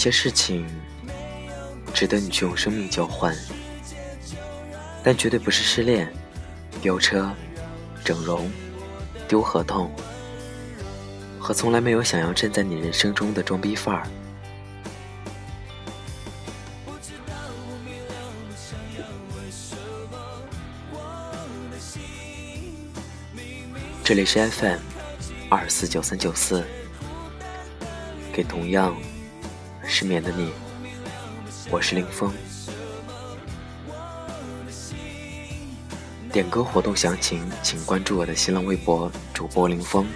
[0.00, 0.66] 些事情
[1.92, 3.36] 值得你去用生命交换，
[5.04, 6.10] 但绝对不是失恋、
[6.80, 7.30] 飙车、
[8.02, 8.50] 整容、
[9.28, 9.94] 丢合同
[11.38, 14.08] 和从来没有想要站在你人生中的装逼范儿。
[24.02, 24.78] 这里是 FM
[25.50, 26.64] 二四九三九四，
[28.32, 28.96] 给同样
[30.00, 30.50] 失眠的你，
[31.70, 32.32] 我是林峰。
[36.32, 40.06] 点歌活动详情，请关注我的新浪微博主播林峰。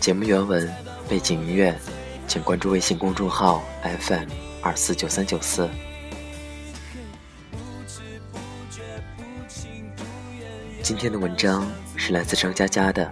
[0.00, 0.68] 节目原文、
[1.08, 1.78] 背景音乐，
[2.26, 3.62] 请关注微信公众号
[4.00, 5.70] FM 二四九三九四。
[10.82, 13.06] 今天的文章是来自张嘉佳的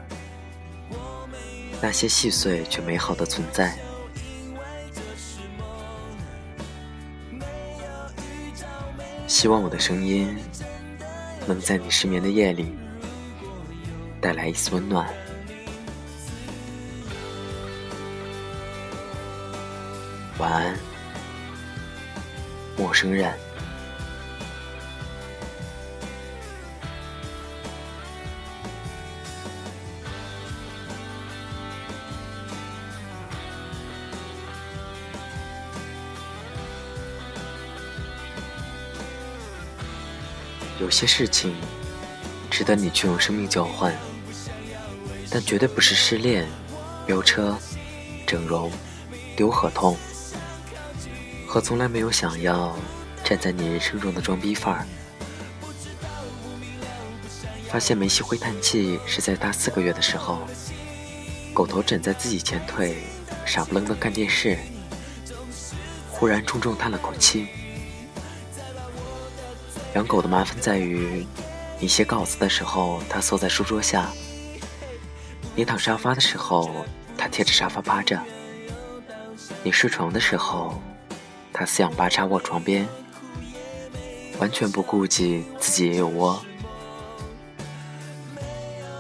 [1.81, 3.69] 《那些细碎却美好的存在》。
[9.45, 10.35] 希望我的声音
[11.47, 12.75] 能在你失眠的夜里
[14.19, 15.07] 带来一丝温暖。
[20.39, 20.75] 晚安，
[22.79, 23.35] 陌生人。
[40.85, 41.55] 有些事情
[42.51, 43.97] 值得你去用生命交换，
[45.31, 46.47] 但绝对不是失恋、
[47.07, 47.57] 飙车、
[48.27, 48.71] 整容、
[49.35, 49.97] 丢合同
[51.47, 52.77] 和从来没有想要
[53.25, 54.87] 站在你人生中的装逼范儿。
[57.71, 60.47] 发现梅西会叹气是在大四个月的时候，
[61.55, 62.99] 狗头枕在自己前腿，
[63.47, 64.59] 傻不愣登看电视，
[66.11, 67.47] 忽然重重叹了口气。
[69.95, 71.25] 养狗的麻烦在于，
[71.79, 74.07] 你写稿子的时候，它缩在书桌下；
[75.55, 76.85] 你躺沙发的时候，
[77.17, 78.19] 它贴着沙发趴着；
[79.63, 80.83] 你睡床的时候，
[81.53, 82.89] 它四仰八叉卧床边，
[84.41, 86.45] 完全不顾及自己也有窝。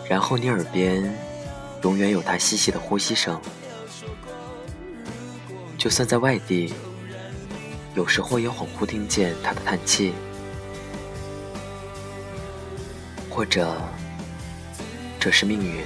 [0.09, 1.13] 然后你耳边
[1.83, 3.41] 永远有它细细的呼吸声，
[5.77, 6.73] 就算在外地，
[7.97, 10.13] 有时候也恍惚听见它的叹气。
[13.35, 13.77] 或者，
[15.19, 15.83] 这是命运。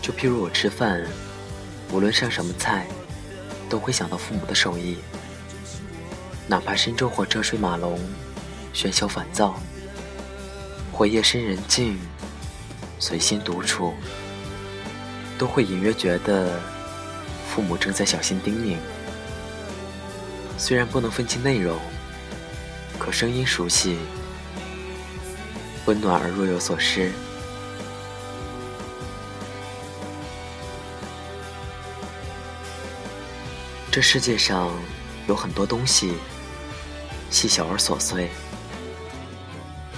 [0.00, 1.04] 就譬如我吃饭，
[1.90, 2.86] 无论上什么菜，
[3.68, 4.96] 都会想到父母的手艺。
[6.46, 8.00] 哪怕深昼或车水马龙、
[8.72, 9.60] 喧嚣烦躁，
[10.90, 11.98] 或夜深人静、
[12.98, 13.92] 随心独处，
[15.36, 16.58] 都会隐约觉得
[17.46, 18.78] 父母正在小心叮咛。
[20.56, 21.78] 虽然不能分清内容。
[23.04, 23.98] 可声音熟悉，
[25.86, 27.10] 温暖而若有所失。
[33.90, 34.70] 这世界上
[35.26, 36.14] 有很多东西，
[37.28, 38.30] 细小而琐碎，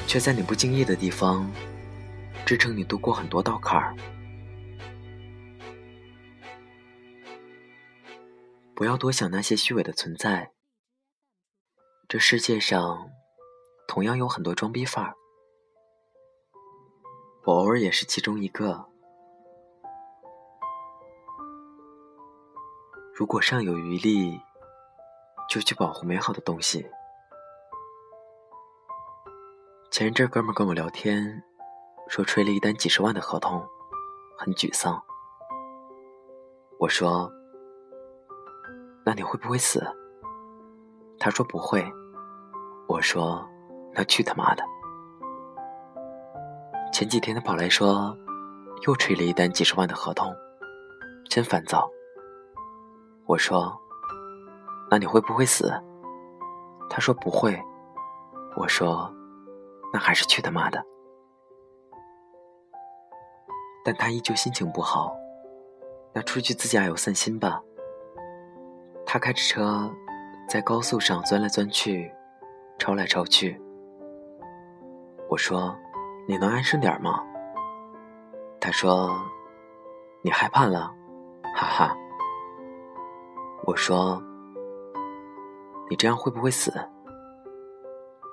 [0.06, 1.46] 却在你不经意的地方，
[2.46, 3.94] 支撑你度过很多道坎儿。
[8.74, 10.53] 不要多想那些虚伪的存在。
[12.06, 13.10] 这世界上，
[13.88, 15.14] 同样有很多装逼范儿，
[17.44, 18.84] 我偶尔也是其中一个。
[23.14, 24.38] 如果尚有余力，
[25.48, 26.86] 就去保护美好的东西。
[29.90, 31.42] 前一阵哥们跟我聊天，
[32.08, 33.66] 说吹了一单几十万的合同，
[34.36, 35.02] 很沮丧。
[36.78, 37.32] 我说
[39.06, 39.82] ：“那你会不会死？”
[41.24, 41.82] 他说不会，
[42.86, 43.42] 我说
[43.94, 44.62] 那去他妈的！
[46.92, 48.14] 前几天他跑来说，
[48.86, 50.30] 又吹了一单几十万的合同，
[51.30, 51.90] 真烦躁。
[53.24, 53.74] 我说，
[54.90, 55.72] 那你会不会死？”
[56.90, 57.58] 他说：“不会。”
[58.54, 59.10] 我说
[59.94, 60.84] ：“那还是去他妈的！”
[63.82, 65.16] 但他依旧心情不好。
[66.12, 67.62] 那出去自驾游散心吧。
[69.06, 69.90] 他开着车，
[70.54, 72.08] 在高速上钻来钻去，
[72.78, 73.60] 抄来抄去。
[75.28, 75.76] 我说
[76.28, 77.24] ：“你能安生点吗？”
[78.62, 79.20] 他说
[80.22, 80.94] ：“你害怕了，
[81.56, 81.96] 哈哈。”
[83.66, 84.22] 我说
[85.90, 86.72] ：“你这样会不会死？”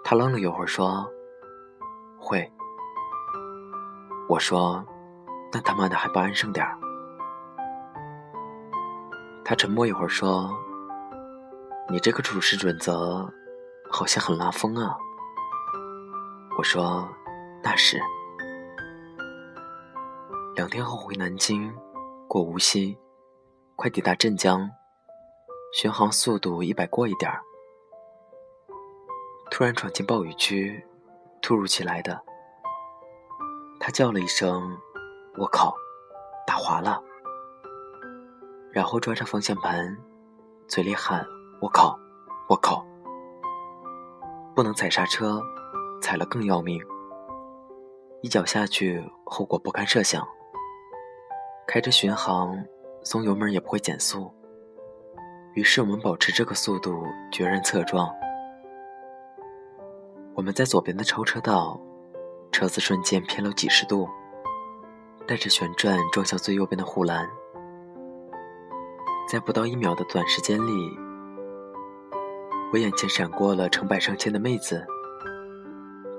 [0.06, 1.10] 他愣了一会儿说
[2.22, 2.48] ：“会。”
[4.30, 4.86] 我说
[5.52, 6.78] ：“那他妈的还不安生点儿？”
[9.44, 10.56] 他沉默一会儿说
[11.90, 13.28] ：“你这个处事准则
[13.92, 14.96] 好像很拉风啊。”
[16.58, 17.10] 我说
[17.64, 18.00] ：“那是。”
[20.56, 21.74] 两天后回南京，
[22.28, 22.98] 过无锡，
[23.76, 24.70] 快抵达镇江，
[25.74, 27.42] 巡航速度一百过一点儿，
[29.50, 30.86] 突然闯进暴雨区，
[31.42, 32.22] 突如其来的。
[33.80, 34.78] 他叫了一声
[35.40, 35.74] ：“我靠，
[36.46, 37.02] 打滑了。”
[38.72, 39.98] 然后抓着方向盘，
[40.68, 41.26] 嘴里喊
[41.62, 41.98] ：“我靠，
[42.50, 42.86] 我靠！”
[44.54, 45.42] 不能踩刹车，
[46.02, 46.82] 踩了更要命。
[48.22, 50.28] 一脚下去，后果不堪设想。
[51.68, 52.54] 开着巡航，
[53.04, 54.34] 松油门也不会减速。
[55.54, 58.10] 于是我们保持这个速度，决然侧撞。
[60.34, 61.80] 我们在左边的超车道，
[62.52, 64.10] 车子瞬间偏了几十度，
[65.28, 67.30] 带着旋转撞向最右边的护栏。
[69.30, 70.98] 在不到一秒的短时间里，
[72.74, 74.86] 我眼前闪过了成百上千的妹子，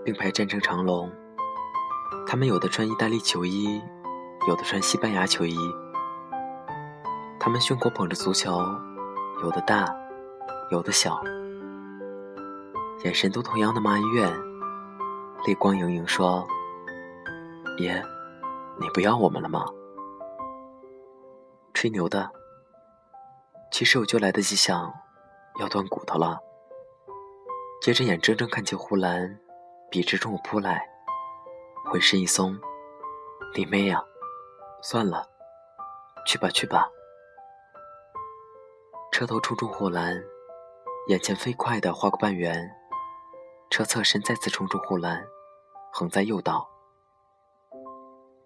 [0.04, 1.10] 并排站成长龙。
[2.26, 3.80] 她们有的穿意大利球衣，
[4.46, 5.56] 有的穿西班牙球衣。
[7.40, 8.62] 她们胸口捧着足球，
[9.42, 9.86] 有的大，
[10.70, 11.22] 有的小，
[13.02, 14.30] 眼神都同样的么恩怨，
[15.46, 16.46] 泪光盈盈，说
[17.80, 17.94] ：“爷，
[18.78, 19.64] 你不要我们了吗？”
[21.72, 22.30] 吹牛的。
[23.70, 24.92] 其实我就来得及想，
[25.58, 26.40] 要断骨头了。
[27.80, 29.38] 接着眼睁睁看见护栏
[29.90, 30.88] 笔直冲我扑来，
[31.84, 32.58] 浑身一松，
[33.54, 34.02] 你妹呀！
[34.82, 35.28] 算了，
[36.26, 36.88] 去吧去吧。
[39.10, 40.22] 车头冲出护栏，
[41.08, 42.70] 眼前飞快地划过半圆，
[43.70, 45.26] 车侧身再次冲出护栏，
[45.92, 46.68] 横在右道。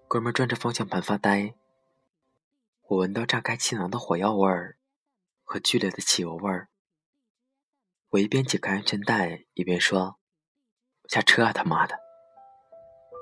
[0.08, 1.54] 哥们转着方向盘发呆，
[2.88, 4.76] 我闻到炸开气囊的火药味儿。
[5.48, 6.68] 和剧烈的汽油味儿，
[8.10, 10.16] 我一边解开安全带，一边说
[11.10, 11.98] ：“下车啊，他妈的！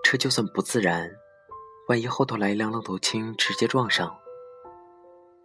[0.05, 1.11] 车就算不自燃，
[1.89, 4.15] 万一后头来一辆愣头青直接撞上，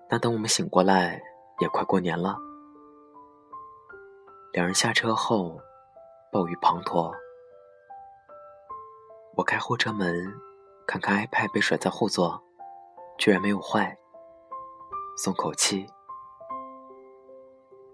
[0.10, 1.22] 那等我们醒过来，
[1.60, 2.38] 也快过年了。”
[4.52, 5.58] 两人下车后，
[6.34, 7.14] 暴雨滂沱，
[9.38, 10.34] 我开后车门，
[10.86, 12.44] 看看 iPad 被甩在后座，
[13.18, 13.98] 居然没有坏，
[15.18, 15.88] 松口气。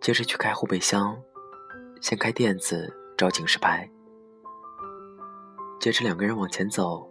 [0.02, 1.22] 接着去开后备箱，
[2.02, 3.90] 先开垫子找警示牌。
[5.80, 7.08] 接着两个人往前走，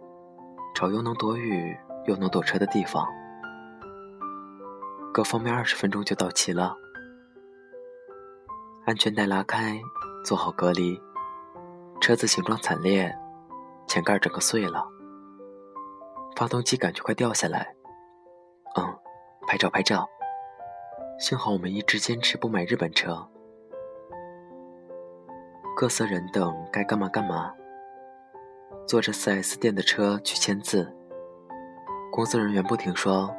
[0.73, 3.07] 找又能躲雨又能躲车的地方。
[5.13, 6.75] 各方面二十分钟就到齐了。
[8.85, 9.79] 安全带拉开，
[10.23, 11.01] 做好隔离。
[12.01, 13.15] 车子形状惨烈，
[13.87, 14.85] 前盖整个碎了，
[16.35, 17.73] 发动机感觉快掉下来。
[18.75, 18.95] 嗯，
[19.47, 20.07] 拍照拍照。
[21.17, 23.27] 幸好我们一直坚持不买日本车，
[25.75, 27.51] 各色人等该干嘛干嘛。
[28.87, 30.95] 坐着 4S 店的车去签字，
[32.13, 33.29] 工作人员不停说：“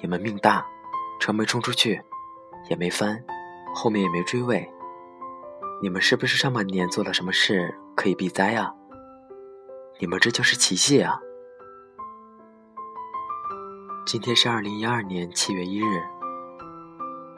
[0.00, 0.64] 你们命大，
[1.18, 2.00] 车没冲出去，
[2.70, 3.20] 也没翻，
[3.74, 4.70] 后面也没追尾。
[5.82, 8.72] 你们是不是上半年做了什么事可以避灾啊？
[9.98, 11.18] 你们这就是奇迹啊！”
[14.06, 16.04] 今天是2012年7月1日。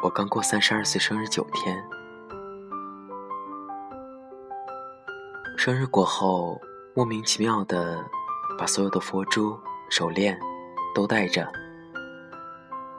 [0.03, 1.83] 我刚过三十二岁生日九天，
[5.59, 6.57] 生日过后
[6.95, 8.09] 莫名其妙的
[8.57, 9.59] 把所有的佛珠、
[9.91, 10.39] 手链
[10.95, 11.51] 都戴着，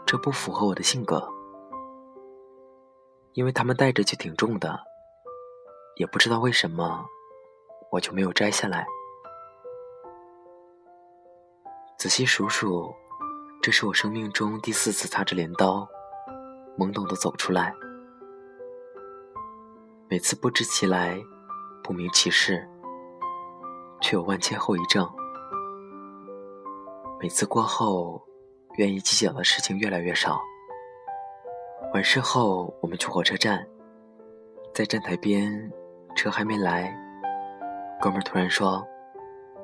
[0.06, 1.26] 这不符合我的性格，
[3.32, 4.78] 因为他们戴着就挺重的，
[5.96, 7.06] 也不知道为什么，
[7.92, 8.86] 我就没有摘下来。
[11.98, 12.94] 仔细数数，
[13.62, 15.88] 这是我生命中第四次擦着镰刀。
[16.78, 17.74] 懵懂的走出来，
[20.10, 21.22] 每次不知其来，
[21.90, 22.70] 不明其事，
[24.00, 25.10] 却有万千后遗症。
[27.20, 28.22] 每次过后，
[28.78, 30.40] 愿意计较的事情越来越少，
[31.92, 33.68] 完事后，我们去火车站，
[34.72, 35.72] 在站台边，
[36.16, 36.96] 车还没来，
[38.00, 38.86] 哥们儿突然说：“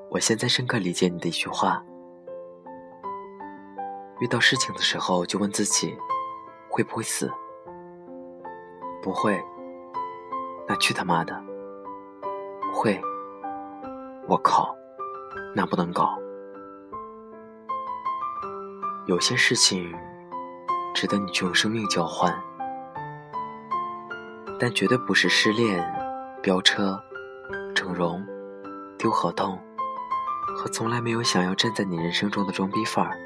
[0.09, 1.85] 我现在深刻理解你的一句话。
[4.19, 5.95] 遇到事情的时候，就问自己
[6.71, 7.31] 会不会死？
[9.03, 9.39] 不会，
[10.67, 11.39] 那去他妈的！
[12.75, 13.01] 会，
[14.27, 14.75] 我靠，
[15.55, 16.17] 那不能搞。
[19.05, 19.91] 有些事情。”
[20.95, 22.33] 值得你去用生命交换，
[24.57, 25.85] 但绝对不是失恋、
[26.41, 26.97] 飙车、
[27.75, 28.25] 整容、
[28.97, 29.61] 丢合同
[30.55, 33.19] 和从来没有想要站在你人生中的装逼范儿。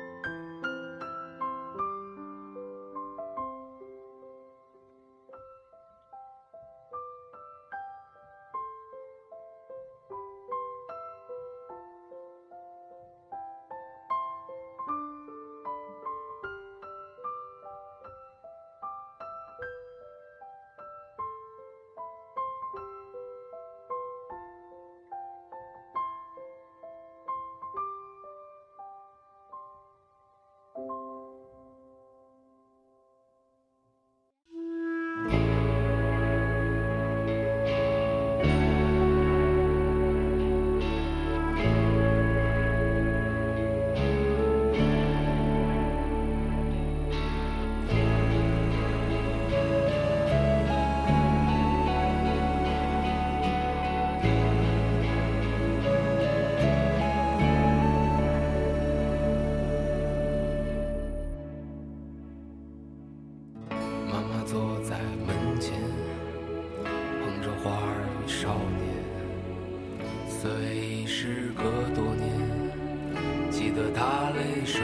[73.79, 74.83] 的他泪水涟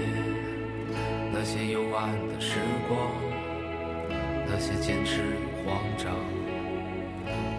[0.00, 0.08] 涟
[1.30, 2.56] 那些幽暗的时
[2.88, 2.98] 光，
[4.48, 6.16] 那些坚持与慌张，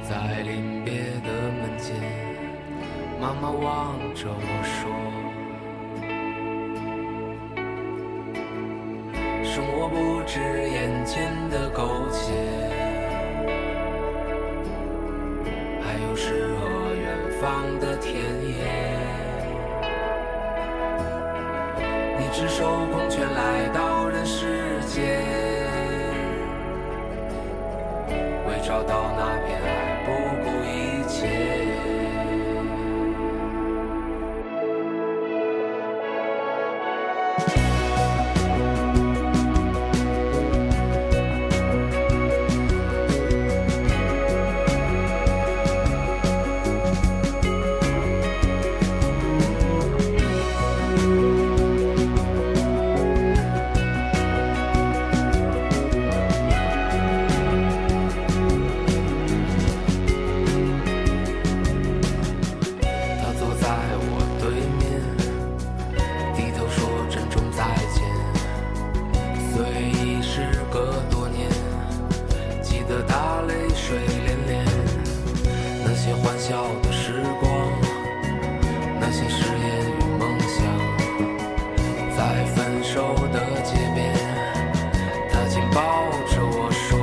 [0.01, 1.95] 在临别的门前，
[3.21, 4.89] 妈妈望着我说
[9.45, 12.33] ：“生活不止眼前的苟且，
[15.83, 16.55] 还有诗
[22.33, 25.03] 赤手空拳来到人世间，
[28.47, 29.80] 为找到那片爱，
[76.23, 77.71] 欢笑的时光
[78.99, 80.57] 那些誓言与梦想
[82.15, 84.13] 在分手的街边
[85.31, 86.99] 他紧抱着我说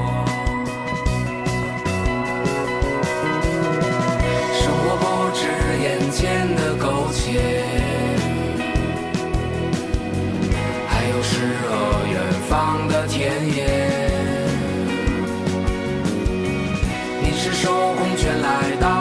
[4.54, 5.40] 生活不止
[5.82, 7.64] 眼前的苟且
[10.86, 14.18] 还有诗和远方的田野。
[17.20, 18.97] 你赤手空拳来到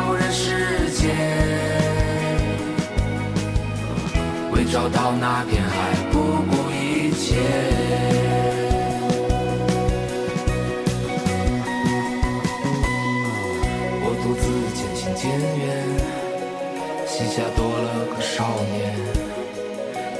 [4.70, 7.38] 找到那片海，不顾一切。
[14.04, 14.44] 我独自
[14.76, 15.66] 渐行渐远，
[17.08, 18.36] 膝下多了个少
[18.74, 18.76] 年。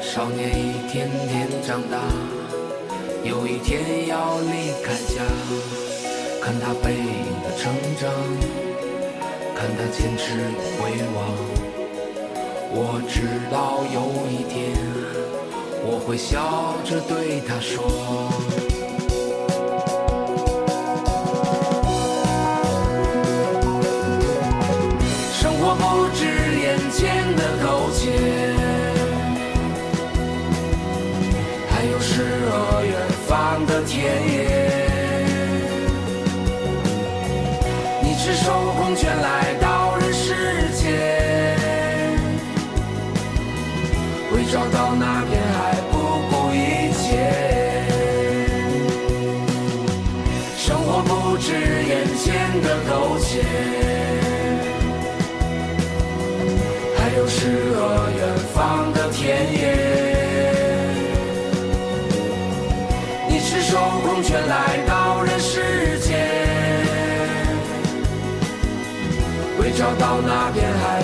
[0.02, 2.00] 少年一天天长大，
[3.24, 5.22] 有一天要离开家。
[6.42, 7.04] 看他背影
[7.44, 8.10] 的成长，
[9.56, 11.77] 看他坚持与回望。
[12.70, 14.76] 我知道有一天，
[15.84, 17.82] 我会笑着对他说：
[52.62, 53.44] 的苟且，
[56.98, 58.20] 还有诗和远
[58.54, 59.58] 方的田野。
[63.30, 66.28] 你赤手空拳来到人世间，
[69.60, 71.02] 为找到那片海